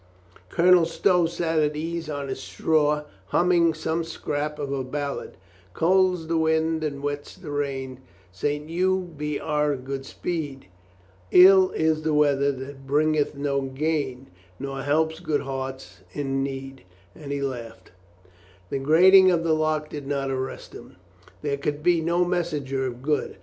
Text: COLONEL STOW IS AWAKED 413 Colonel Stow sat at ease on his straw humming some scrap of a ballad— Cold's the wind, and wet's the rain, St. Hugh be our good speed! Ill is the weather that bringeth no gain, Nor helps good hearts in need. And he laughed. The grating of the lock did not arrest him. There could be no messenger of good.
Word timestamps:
COLONEL 0.49 0.85
STOW 0.87 1.25
IS 1.25 1.39
AWAKED 1.39 1.39
413 1.39 1.43
Colonel 1.43 1.43
Stow 1.43 1.43
sat 1.43 1.59
at 1.59 1.75
ease 1.77 2.09
on 2.09 2.27
his 2.27 2.39
straw 2.39 3.03
humming 3.27 3.73
some 3.75 4.03
scrap 4.03 4.57
of 4.57 4.71
a 4.73 4.83
ballad— 4.83 5.37
Cold's 5.75 6.25
the 6.25 6.39
wind, 6.39 6.83
and 6.83 7.03
wet's 7.03 7.35
the 7.35 7.51
rain, 7.51 7.99
St. 8.31 8.67
Hugh 8.67 9.13
be 9.15 9.39
our 9.39 9.75
good 9.75 10.03
speed! 10.07 10.69
Ill 11.29 11.69
is 11.73 12.01
the 12.01 12.15
weather 12.15 12.51
that 12.51 12.87
bringeth 12.87 13.35
no 13.35 13.61
gain, 13.61 14.31
Nor 14.57 14.81
helps 14.81 15.19
good 15.19 15.41
hearts 15.41 15.99
in 16.13 16.41
need. 16.41 16.81
And 17.13 17.31
he 17.31 17.43
laughed. 17.43 17.91
The 18.71 18.79
grating 18.79 19.29
of 19.29 19.43
the 19.43 19.53
lock 19.53 19.87
did 19.87 20.07
not 20.07 20.31
arrest 20.31 20.73
him. 20.73 20.95
There 21.43 21.57
could 21.57 21.83
be 21.83 22.01
no 22.01 22.25
messenger 22.25 22.87
of 22.87 23.03
good. 23.03 23.37